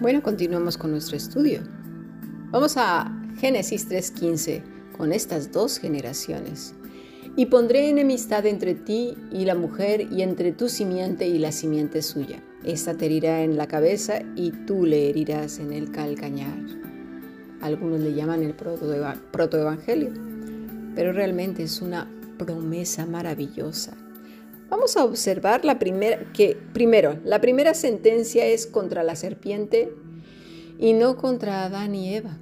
[0.00, 1.60] Bueno, continuamos con nuestro estudio.
[2.50, 4.62] Vamos a Génesis 3:15
[4.96, 6.74] con estas dos generaciones.
[7.36, 12.00] Y pondré enemistad entre ti y la mujer y entre tu simiente y la simiente
[12.00, 12.42] suya.
[12.64, 16.58] Esta te herirá en la cabeza y tú le herirás en el calcañar.
[17.60, 20.12] Algunos le llaman el protoevangelio,
[20.94, 23.98] pero realmente es una promesa maravillosa.
[24.70, 29.92] Vamos a observar la primera, que primero, la primera sentencia es contra la serpiente
[30.78, 32.38] y no contra Adán y Eva.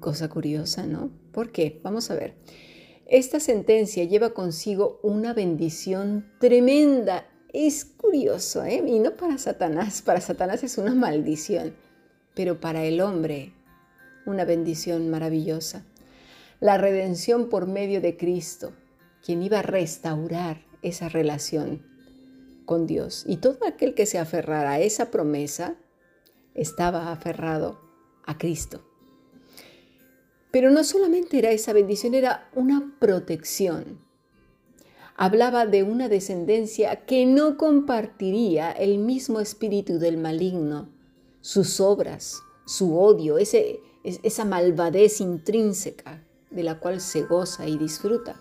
[0.00, 1.10] Cosa curiosa, ¿no?
[1.32, 1.80] ¿Por qué?
[1.82, 2.34] Vamos a ver.
[3.04, 7.26] Esta sentencia lleva consigo una bendición tremenda.
[7.52, 8.82] Es curioso, ¿eh?
[8.86, 11.74] Y no para Satanás, para Satanás es una maldición,
[12.34, 13.52] pero para el hombre
[14.24, 15.84] una bendición maravillosa.
[16.58, 18.72] La redención por medio de Cristo,
[19.22, 21.82] quien iba a restaurar esa relación
[22.64, 23.24] con Dios.
[23.26, 25.76] Y todo aquel que se aferrara a esa promesa
[26.54, 27.80] estaba aferrado
[28.24, 28.84] a Cristo.
[30.50, 34.00] Pero no solamente era esa bendición, era una protección.
[35.16, 40.88] Hablaba de una descendencia que no compartiría el mismo espíritu del maligno,
[41.40, 48.40] sus obras, su odio, esa malvadez intrínseca de la cual se goza y disfruta.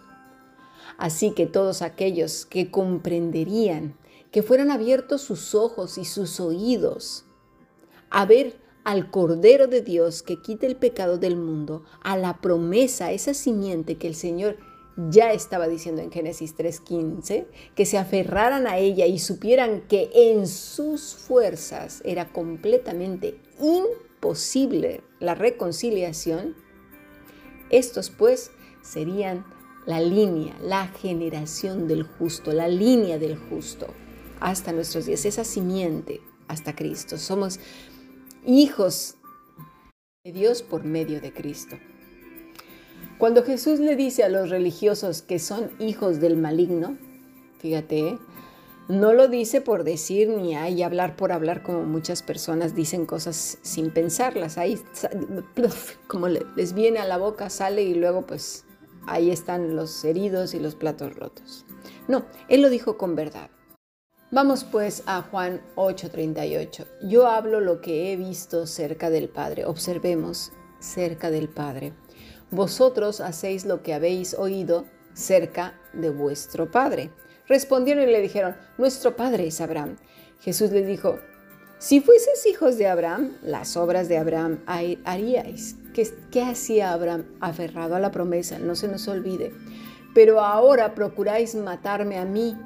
[0.97, 3.97] Así que todos aquellos que comprenderían,
[4.31, 7.25] que fueran abiertos sus ojos y sus oídos
[8.09, 13.11] a ver al Cordero de Dios que quita el pecado del mundo, a la promesa,
[13.11, 14.57] esa simiente que el Señor
[15.09, 20.47] ya estaba diciendo en Génesis 3:15, que se aferraran a ella y supieran que en
[20.47, 26.55] sus fuerzas era completamente imposible la reconciliación,
[27.69, 29.45] estos pues serían
[29.85, 33.87] la línea, la generación del justo, la línea del justo
[34.39, 37.17] hasta nuestros días, esa simiente hasta Cristo.
[37.17, 37.59] Somos
[38.45, 39.15] hijos
[40.23, 41.77] de Dios por medio de Cristo.
[43.17, 46.97] Cuando Jesús le dice a los religiosos que son hijos del maligno,
[47.59, 48.17] fíjate,
[48.87, 53.57] no lo dice por decir ni hay hablar por hablar como muchas personas dicen cosas
[53.61, 54.57] sin pensarlas.
[54.57, 54.79] Ahí
[56.07, 58.64] como les viene a la boca sale y luego pues
[59.07, 61.65] ahí están los heridos y los platos rotos.
[62.07, 63.49] No, él lo dijo con verdad.
[64.31, 66.85] Vamos pues a Juan 8:38.
[67.03, 69.65] Yo hablo lo que he visto cerca del Padre.
[69.65, 71.93] Observemos cerca del Padre.
[72.51, 77.11] Vosotros hacéis lo que habéis oído cerca de vuestro Padre.
[77.47, 79.97] Respondieron y le dijeron, nuestro Padre es Abraham.
[80.41, 81.19] Jesús le dijo,
[81.85, 85.75] si fueses hijos de Abraham, las obras de Abraham haríais.
[85.93, 87.25] ¿Qué, hacía Abraham?
[87.39, 89.53] Aferrado a la promesa, no se nos olvide.
[90.15, 92.57] Pero ahora procuráis matarme a mí,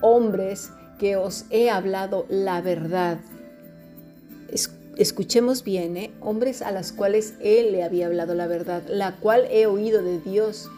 [0.00, 3.18] hombres que os he hablado la verdad.
[4.96, 6.14] escuchemos bien, ¿eh?
[6.22, 10.20] hombres a las cuales él le había hablado la verdad, la cual he oído de
[10.20, 10.70] Dios.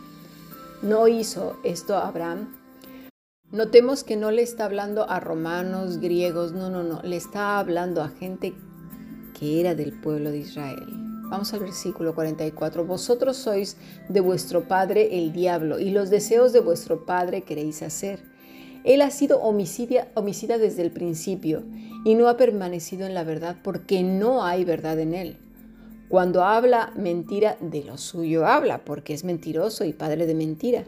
[0.82, 2.48] No hizo esto Abraham.
[3.52, 8.02] Notemos que no le está hablando a romanos, griegos, no, no, no, le está hablando
[8.02, 8.54] a gente
[9.38, 10.84] que era del pueblo de Israel.
[11.28, 12.84] Vamos al versículo 44.
[12.84, 13.76] Vosotros sois
[14.08, 18.18] de vuestro padre el diablo y los deseos de vuestro padre queréis hacer.
[18.82, 21.62] Él ha sido homicida, homicida desde el principio
[22.04, 25.36] y no ha permanecido en la verdad porque no hay verdad en él.
[26.08, 30.84] Cuando habla mentira, de lo suyo habla, porque es mentiroso y padre de mentira.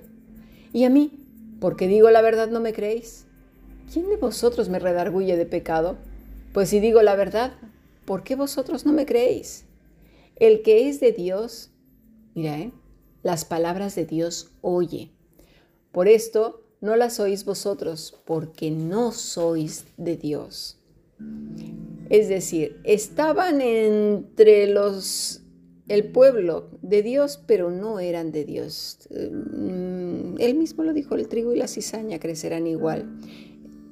[0.72, 1.27] Y a mí,
[1.60, 3.26] porque digo la verdad, no me creéis.
[3.92, 5.96] ¿Quién de vosotros me redarguye de pecado?
[6.52, 7.52] Pues si digo la verdad,
[8.04, 9.64] ¿por qué vosotros no me creéis?
[10.36, 11.70] El que es de Dios,
[12.34, 12.72] mira, ¿eh?
[13.22, 15.10] las palabras de Dios oye.
[15.92, 20.78] Por esto no las oís vosotros, porque no sois de Dios.
[22.08, 25.42] Es decir, estaban entre los
[25.88, 28.98] el pueblo de Dios, pero no eran de Dios.
[30.38, 33.06] Él mismo lo dijo, el trigo y la cizaña crecerán igual.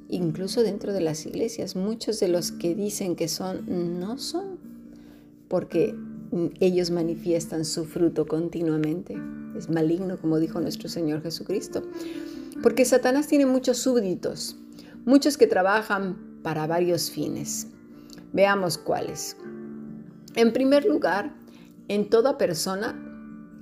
[0.09, 4.59] Incluso dentro de las iglesias, muchos de los que dicen que son, no son,
[5.48, 5.95] porque
[6.60, 9.16] ellos manifiestan su fruto continuamente.
[9.57, 11.83] Es maligno, como dijo nuestro Señor Jesucristo.
[12.63, 14.57] Porque Satanás tiene muchos súbditos,
[15.04, 17.69] muchos que trabajan para varios fines.
[18.33, 19.37] Veamos cuáles.
[20.37, 21.34] En primer lugar,
[21.89, 23.03] en toda persona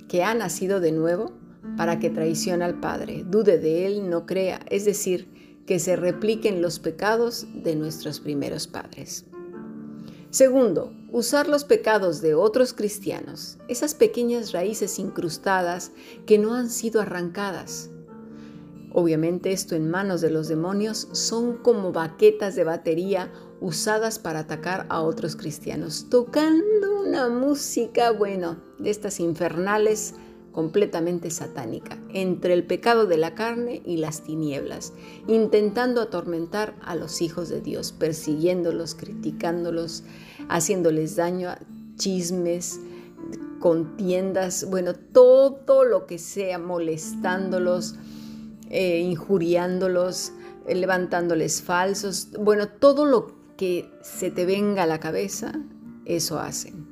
[0.07, 1.33] que ha nacido de nuevo
[1.77, 5.27] para que traicione al Padre, dude de él, no crea, es decir,
[5.65, 9.25] que se repliquen los pecados de nuestros primeros padres.
[10.29, 15.91] Segundo, usar los pecados de otros cristianos, esas pequeñas raíces incrustadas
[16.25, 17.89] que no han sido arrancadas.
[18.91, 24.85] Obviamente esto en manos de los demonios son como baquetas de batería usadas para atacar
[24.89, 30.15] a otros cristianos, tocando una música, bueno, de estas infernales
[30.55, 34.93] completamente satánica, entre el pecado de la carne y las tinieblas,
[35.27, 40.05] intentando atormentar a los hijos de Dios, persiguiéndolos, criticándolos,
[40.47, 41.49] haciéndoles daño,
[41.97, 42.79] chismes,
[43.59, 47.95] contiendas, bueno, todo lo que sea, molestándolos,
[48.69, 50.31] eh, injuriándolos,
[50.67, 55.51] eh, levantándoles falsos, bueno, todo lo que se te venga a la cabeza,
[56.05, 56.84] eso hacen.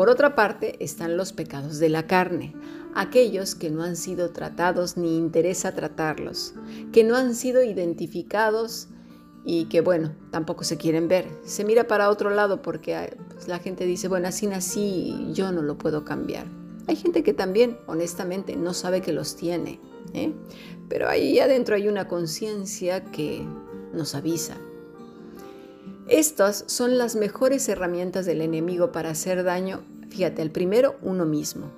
[0.00, 2.54] Por otra parte están los pecados de la carne,
[2.94, 6.54] aquellos que no han sido tratados ni interesa tratarlos,
[6.90, 8.88] que no han sido identificados
[9.44, 11.28] y que bueno, tampoco se quieren ver.
[11.44, 15.60] Se mira para otro lado porque pues, la gente dice, bueno, así nací, yo no
[15.60, 16.46] lo puedo cambiar.
[16.86, 19.80] Hay gente que también, honestamente, no sabe que los tiene,
[20.14, 20.32] ¿eh?
[20.88, 23.46] pero ahí adentro hay una conciencia que
[23.92, 24.56] nos avisa.
[26.10, 31.70] Estas son las mejores herramientas del enemigo para hacer daño, fíjate, al primero uno mismo,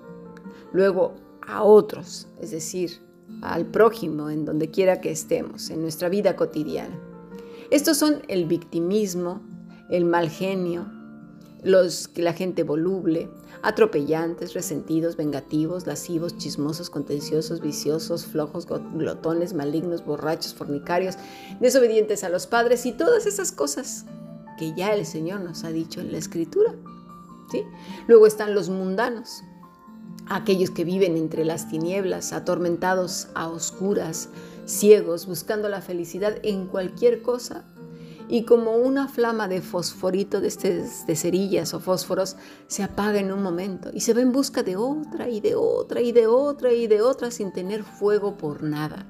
[0.72, 1.14] luego
[1.46, 3.00] a otros, es decir,
[3.42, 6.98] al prójimo en donde quiera que estemos, en nuestra vida cotidiana.
[7.70, 9.40] Estos son el victimismo,
[9.90, 10.86] el mal genio,
[11.62, 13.30] los que la gente voluble,
[13.62, 21.16] atropellantes, resentidos, vengativos, lascivos, chismosos, contenciosos, viciosos, flojos, glotones, malignos, borrachos, fornicarios,
[21.60, 24.04] desobedientes a los padres y todas esas cosas
[24.58, 26.74] que ya el Señor nos ha dicho en la Escritura.
[28.06, 29.42] Luego están los mundanos,
[30.26, 34.28] aquellos que viven entre las tinieblas, atormentados a oscuras,
[34.66, 37.64] ciegos, buscando la felicidad en cualquier cosa
[38.28, 43.42] y como una flama de fosforito este, de cerillas o fósforos se apaga en un
[43.42, 46.86] momento y se va en busca de otra y de otra y de otra y
[46.86, 49.06] de otra sin tener fuego por nada.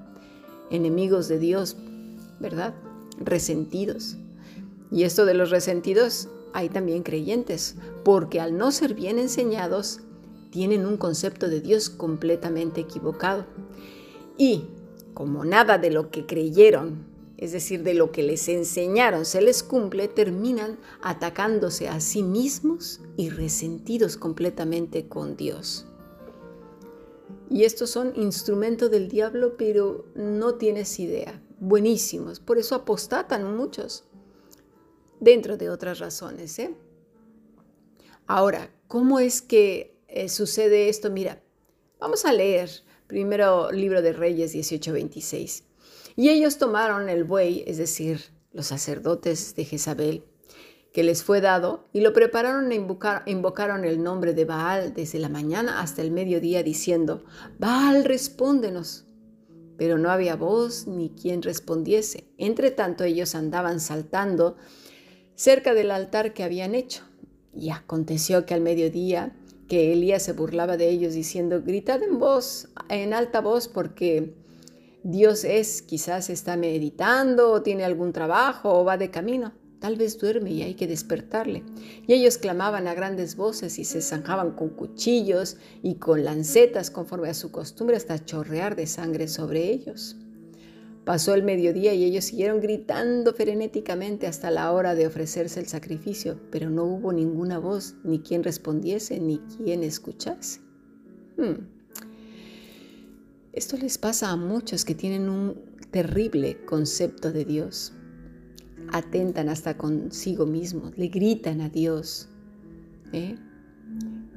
[0.71, 1.77] Enemigos de Dios,
[2.41, 2.75] ¿verdad?
[3.19, 4.17] Resentidos.
[4.91, 10.01] Y esto de los resentidos, hay también creyentes, porque al no ser bien enseñados,
[10.51, 13.47] tienen un concepto de Dios completamente equivocado.
[14.37, 14.67] Y
[15.15, 17.13] como nada de lo que creyeron
[17.43, 23.01] es decir, de lo que les enseñaron se les cumple, terminan atacándose a sí mismos
[23.17, 25.85] y resentidos completamente con Dios.
[27.51, 34.05] Y estos son instrumentos del diablo, pero no tienes idea, buenísimos, por eso apostatan muchos,
[35.23, 36.59] dentro de otras razones.
[36.59, 36.75] ¿eh?
[38.27, 41.11] Ahora, ¿cómo es que eh, sucede esto?
[41.11, 41.41] Mira,
[42.01, 42.69] vamos a leer
[43.07, 45.63] primero libro de Reyes 18:26.
[46.17, 48.21] Y ellos tomaron el buey, es decir,
[48.53, 50.25] los sacerdotes de Jezabel,
[50.93, 52.75] que les fue dado, y lo prepararon e
[53.27, 57.25] invocaron el nombre de Baal desde la mañana hasta el mediodía, diciendo,
[57.59, 59.07] Baal, respóndenos.
[59.79, 62.29] Pero no había voz ni quien respondiese.
[62.37, 64.57] Entre tanto ellos andaban saltando
[65.35, 67.05] cerca del altar que habían hecho.
[67.55, 69.37] Y aconteció que al mediodía
[69.69, 74.35] que Elías se burlaba de ellos diciendo, gritad en voz, en alta voz, porque
[75.03, 79.53] Dios es, quizás está meditando o tiene algún trabajo o va de camino.
[79.81, 81.65] Tal vez duerme y hay que despertarle.
[82.07, 87.31] Y ellos clamaban a grandes voces y se zanjaban con cuchillos y con lancetas conforme
[87.31, 90.17] a su costumbre hasta chorrear de sangre sobre ellos.
[91.05, 96.39] Pasó el mediodía y ellos siguieron gritando frenéticamente hasta la hora de ofrecerse el sacrificio,
[96.51, 100.61] pero no hubo ninguna voz, ni quien respondiese, ni quien escuchase.
[101.37, 101.67] Hmm.
[103.53, 105.57] Esto les pasa a muchos que tienen un
[105.91, 107.93] terrible concepto de Dios.
[108.93, 112.29] Atentan hasta consigo mismos, le gritan a Dios.
[113.13, 113.37] ¿eh?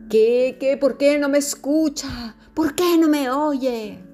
[0.09, 2.35] ¿Qué, qué, por qué no me escucha?
[2.55, 4.04] ¿Por qué no me oye?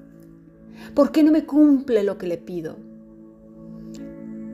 [0.94, 2.78] ¿Por qué no me cumple lo que le pido?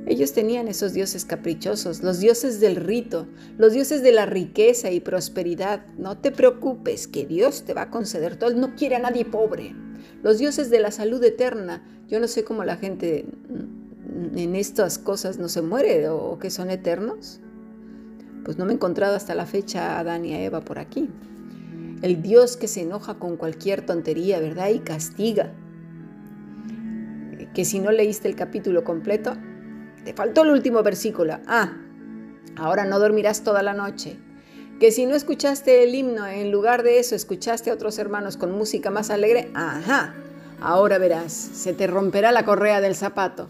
[0.06, 5.02] Ellos tenían esos dioses caprichosos, los dioses del rito, los dioses de la riqueza y
[5.02, 5.86] prosperidad.
[5.98, 8.50] No te preocupes, que Dios te va a conceder todo.
[8.50, 9.76] Él no quiere a nadie pobre
[10.24, 11.84] los dioses de la salud eterna.
[12.08, 13.26] Yo no sé cómo la gente
[14.36, 17.40] en estas cosas no se muere o que son eternos.
[18.44, 21.10] Pues no me he encontrado hasta la fecha a Adán y a Eva por aquí.
[22.02, 24.70] El Dios que se enoja con cualquier tontería, ¿verdad?
[24.70, 25.54] Y castiga.
[27.58, 29.36] Que si no leíste el capítulo completo,
[30.06, 31.40] te faltó el último versículo.
[31.48, 31.74] Ah,
[32.56, 34.16] ahora no dormirás toda la noche
[34.80, 38.52] que si no escuchaste el himno, en lugar de eso escuchaste a otros hermanos con
[38.52, 40.14] música más alegre, ajá,
[40.62, 43.50] ahora verás, se te romperá la correa del zapato.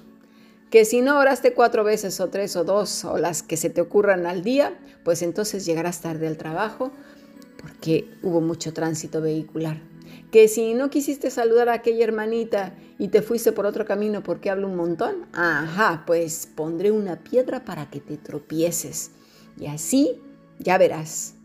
[0.69, 3.81] Que si no oraste cuatro veces o tres o dos o las que se te
[3.81, 6.93] ocurran al día, pues entonces llegarás tarde al trabajo
[7.59, 9.81] porque hubo mucho tránsito vehicular.
[10.31, 14.49] Que si no quisiste saludar a aquella hermanita y te fuiste por otro camino porque
[14.49, 19.11] habla un montón, ajá, pues pondré una piedra para que te tropieces.
[19.59, 20.21] Y así
[20.59, 21.35] ya verás.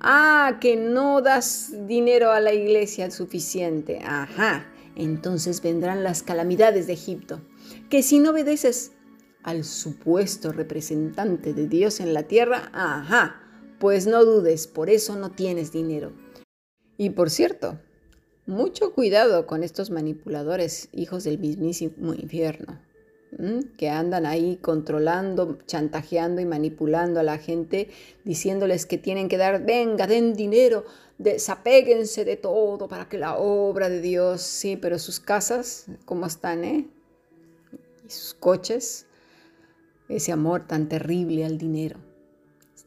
[0.00, 4.00] Ah, que no das dinero a la iglesia suficiente.
[4.04, 7.40] Ajá, entonces vendrán las calamidades de Egipto.
[7.88, 8.92] Que si no obedeces
[9.42, 13.43] al supuesto representante de Dios en la tierra, ajá,
[13.84, 16.14] pues no dudes, por eso no tienes dinero.
[16.96, 17.78] Y por cierto,
[18.46, 22.80] mucho cuidado con estos manipuladores, hijos del mismísimo infierno,
[23.76, 27.90] que andan ahí controlando, chantajeando y manipulando a la gente,
[28.24, 30.86] diciéndoles que tienen que dar, venga, den dinero,
[31.18, 36.64] desapéguense de todo para que la obra de Dios, sí, pero sus casas, ¿cómo están,
[36.64, 36.88] eh?
[38.06, 39.04] Y sus coches,
[40.08, 42.13] ese amor tan terrible al dinero.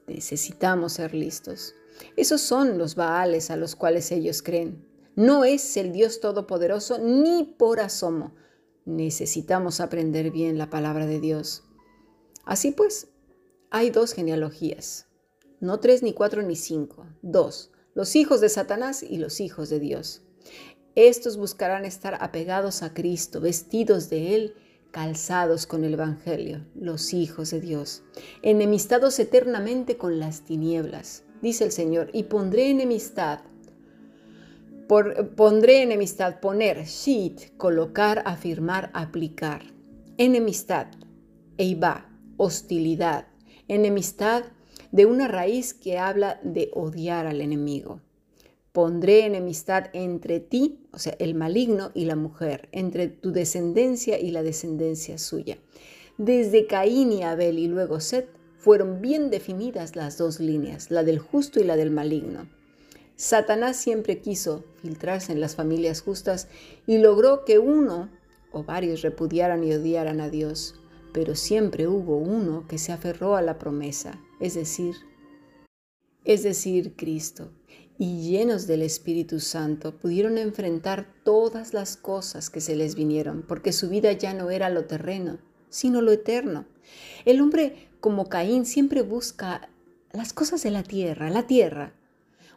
[0.07, 1.75] Necesitamos ser listos.
[2.15, 4.87] Esos son los Baales a los cuales ellos creen.
[5.15, 8.33] No es el Dios Todopoderoso ni por asomo.
[8.85, 11.63] Necesitamos aprender bien la palabra de Dios.
[12.45, 13.09] Así pues,
[13.69, 15.07] hay dos genealogías.
[15.59, 17.05] No tres, ni cuatro, ni cinco.
[17.21, 17.71] Dos.
[17.93, 20.21] Los hijos de Satanás y los hijos de Dios.
[20.95, 24.55] Estos buscarán estar apegados a Cristo, vestidos de Él
[24.91, 28.03] calzados con el Evangelio, los hijos de Dios,
[28.41, 33.41] enemistados eternamente con las tinieblas, dice el Señor, y pondré enemistad.
[35.35, 39.63] pondré enemistad, poner, shit, colocar, afirmar, aplicar.
[40.17, 40.87] Enemistad,
[41.57, 43.27] eiba, hostilidad.
[43.67, 44.45] Enemistad
[44.91, 48.01] de una raíz que habla de odiar al enemigo.
[48.77, 54.29] Pondré enemistad entre ti, o sea, el maligno y la mujer, entre tu descendencia y
[54.29, 55.57] la descendencia suya.
[56.19, 58.29] Desde Caín y Abel y luego Set
[58.59, 62.47] fueron bien definidas las dos líneas, la del justo y la del maligno.
[63.15, 66.47] Satanás siempre quiso filtrarse en las familias justas
[66.85, 68.11] y logró que uno
[68.51, 70.75] o varios repudiaran y odiaran a Dios,
[71.13, 74.93] pero siempre hubo uno que se aferró a la promesa, es decir,
[76.25, 77.49] es decir, Cristo
[77.97, 83.73] y llenos del Espíritu Santo pudieron enfrentar todas las cosas que se les vinieron, porque
[83.73, 85.39] su vida ya no era lo terreno,
[85.69, 86.65] sino lo eterno.
[87.25, 89.69] El hombre, como Caín, siempre busca
[90.11, 91.93] las cosas de la tierra, la tierra.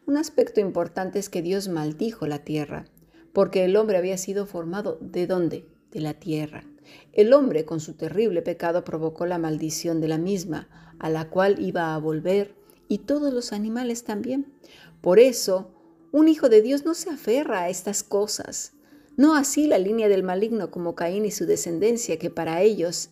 [0.06, 2.86] Un aspecto importante es que Dios maldijo la tierra,
[3.32, 5.66] porque el hombre había sido formado de dónde?
[5.90, 6.64] De la tierra.
[7.12, 10.68] El hombre, con su terrible pecado, provocó la maldición de la misma,
[10.98, 12.54] a la cual iba a volver,
[12.90, 14.52] y todos los animales también.
[15.00, 15.70] Por eso,
[16.10, 18.74] un hijo de Dios no se aferra a estas cosas,
[19.16, 23.10] no así la línea del maligno como Caín y su descendencia, que para ellos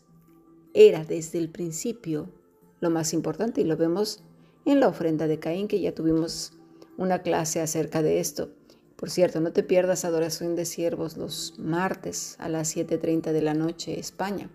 [0.75, 2.33] era desde el principio
[2.81, 4.25] lo más importante y lo vemos
[4.65, 6.55] en la ofrenda de Caín, que ya tuvimos
[6.97, 8.51] una clase acerca de esto.
[8.97, 13.55] Por cierto, no te pierdas Adoración de Siervos los martes a las 7.30 de la
[13.55, 14.51] noche, España.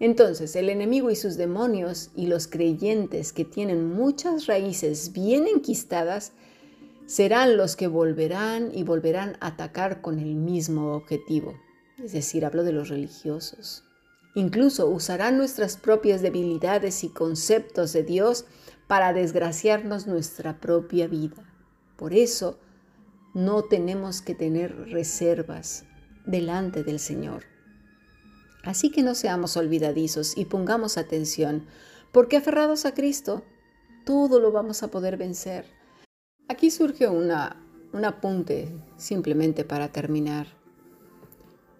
[0.00, 6.32] Entonces, el enemigo y sus demonios y los creyentes que tienen muchas raíces bien enquistadas
[7.06, 11.54] serán los que volverán y volverán a atacar con el mismo objetivo.
[12.02, 13.84] Es decir, hablo de los religiosos.
[14.34, 18.46] Incluso usarán nuestras propias debilidades y conceptos de Dios
[18.86, 21.52] para desgraciarnos nuestra propia vida.
[21.96, 22.58] Por eso,
[23.34, 25.84] no tenemos que tener reservas
[26.24, 27.44] delante del Señor.
[28.64, 31.66] Así que no seamos olvidadizos y pongamos atención,
[32.12, 33.42] porque aferrados a Cristo,
[34.04, 35.64] todo lo vamos a poder vencer.
[36.48, 40.46] Aquí surge una, un apunte simplemente para terminar.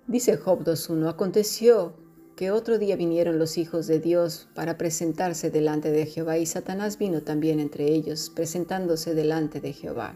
[0.06, 1.94] Dice Job 2.1, aconteció
[2.36, 6.96] que otro día vinieron los hijos de Dios para presentarse delante de Jehová y Satanás
[6.96, 10.14] vino también entre ellos, presentándose delante de Jehová.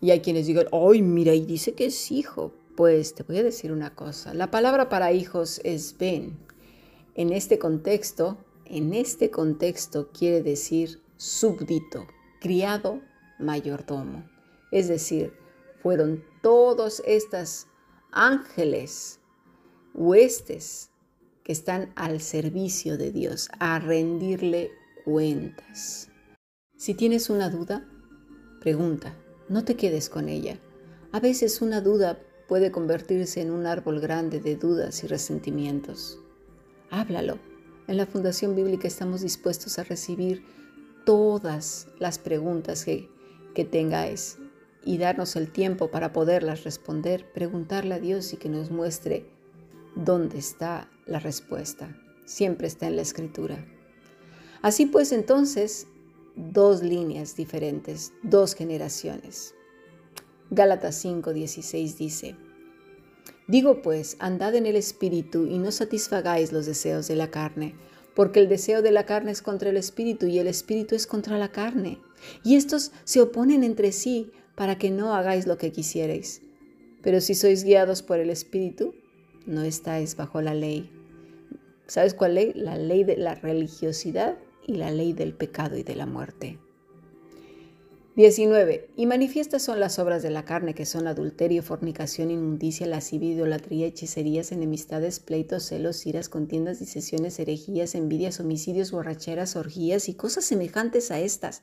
[0.00, 1.34] Y hay quienes digan, ¡ay, mira!
[1.34, 2.52] Y dice que es hijo.
[2.76, 6.36] Pues te voy a decir una cosa, la palabra para hijos es ven.
[7.14, 12.06] En este contexto, en este contexto quiere decir súbdito,
[12.38, 13.00] criado,
[13.38, 14.28] mayordomo.
[14.70, 15.32] Es decir,
[15.82, 17.66] fueron todos estos
[18.12, 19.20] ángeles,
[19.94, 20.90] huestes,
[21.44, 24.70] que están al servicio de Dios, a rendirle
[25.06, 26.10] cuentas.
[26.76, 27.88] Si tienes una duda,
[28.60, 29.16] pregunta,
[29.48, 30.58] no te quedes con ella.
[31.12, 32.18] A veces una duda
[32.48, 36.20] puede convertirse en un árbol grande de dudas y resentimientos.
[36.90, 37.38] Háblalo.
[37.88, 40.44] En la Fundación Bíblica estamos dispuestos a recibir
[41.04, 43.08] todas las preguntas que,
[43.54, 44.38] que tengáis
[44.84, 49.26] y darnos el tiempo para poderlas responder, preguntarle a Dios y que nos muestre
[49.96, 51.96] dónde está la respuesta.
[52.24, 53.64] Siempre está en la escritura.
[54.62, 55.86] Así pues, entonces,
[56.36, 59.55] dos líneas diferentes, dos generaciones.
[60.50, 62.36] Gálatas 5:16 dice,
[63.48, 67.74] Digo pues, andad en el Espíritu y no satisfagáis los deseos de la carne,
[68.14, 71.38] porque el deseo de la carne es contra el Espíritu y el Espíritu es contra
[71.38, 72.00] la carne.
[72.42, 76.42] Y estos se oponen entre sí para que no hagáis lo que quisierais.
[77.02, 78.94] Pero si sois guiados por el Espíritu,
[79.46, 80.90] no estáis bajo la ley.
[81.86, 82.52] ¿Sabes cuál ley?
[82.54, 86.58] La ley de la religiosidad y la ley del pecado y de la muerte.
[88.16, 88.92] 19.
[88.96, 93.86] Y manifiestas son las obras de la carne, que son adulterio, fornicación, inmundicia, lascivia, idolatría,
[93.86, 101.10] hechicerías, enemistades, pleitos, celos, iras, contiendas, disesiones, herejías, envidias, homicidios, borracheras, orgías y cosas semejantes
[101.10, 101.62] a estas,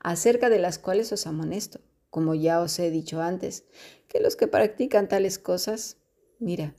[0.00, 3.64] acerca de las cuales os amonesto, como ya os he dicho antes,
[4.08, 5.98] que los que practican tales cosas,
[6.38, 6.74] mira,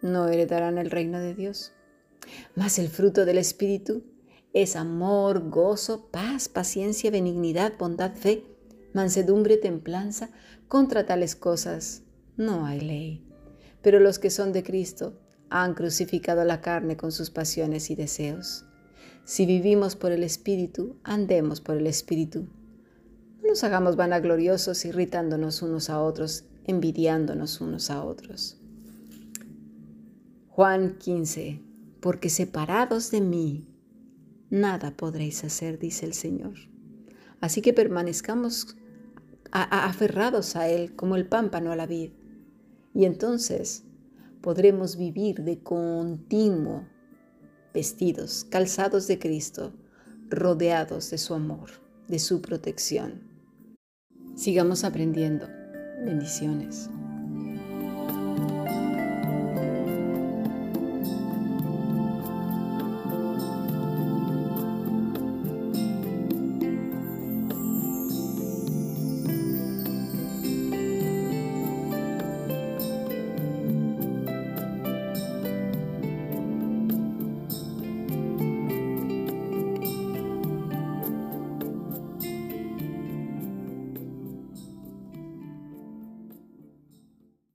[0.00, 1.72] no heredarán el reino de Dios.
[2.54, 4.04] Mas el fruto del Espíritu
[4.62, 8.44] es amor, gozo, paz, paciencia, benignidad, bondad, fe,
[8.92, 10.30] mansedumbre, templanza.
[10.66, 12.02] Contra tales cosas
[12.36, 13.24] no hay ley.
[13.82, 18.64] Pero los que son de Cristo han crucificado la carne con sus pasiones y deseos.
[19.24, 22.48] Si vivimos por el Espíritu, andemos por el Espíritu.
[23.40, 28.58] No nos hagamos vanagloriosos irritándonos unos a otros, envidiándonos unos a otros.
[30.48, 31.62] Juan 15.
[32.00, 33.66] Porque separados de mí,
[34.50, 36.54] nada podréis hacer, dice el Señor.
[37.40, 38.76] Así que permanezcamos
[39.50, 42.10] aferrados a Él como el pámpano a la vid.
[42.94, 43.84] Y entonces
[44.40, 46.86] podremos vivir de continuo,
[47.72, 49.72] vestidos, calzados de Cristo,
[50.30, 51.70] rodeados de su amor,
[52.08, 53.22] de su protección.
[54.34, 55.48] Sigamos aprendiendo.
[56.04, 56.88] Bendiciones.